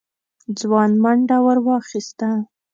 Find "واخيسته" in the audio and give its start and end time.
1.65-2.29